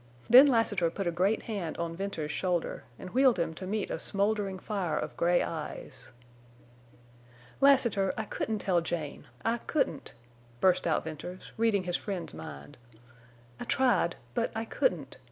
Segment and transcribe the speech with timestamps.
[0.27, 3.99] Then Lassiter put a great hand on Venters's shoulder and wheeled him to meet a
[3.99, 6.11] smoldering fire of gray eyes.
[7.59, 9.27] "Lassiter, I couldn't tell Jane!
[9.45, 10.15] I couldn't,"
[10.59, 12.77] burst out Venters, reading his friend's mind.
[13.59, 14.15] "I tried.
[14.33, 15.17] But I couldn't.